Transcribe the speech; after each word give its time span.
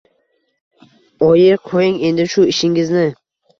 Oyi, 1.27 1.53
qo‘ying 1.69 2.01
endi 2.11 2.27
shu 2.35 2.49
ishingizni... 2.57 3.07